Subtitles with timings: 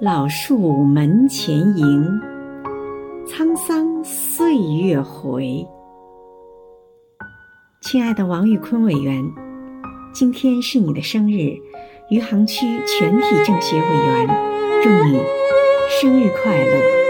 [0.00, 2.20] 老树门前迎，
[3.28, 5.64] 沧桑岁月回。
[7.80, 9.24] 亲爱的王玉坤委员，
[10.12, 11.56] 今天是你的生日，
[12.10, 14.28] 余杭区全体政协委员，
[14.82, 15.22] 祝你
[15.88, 17.03] 生日快乐。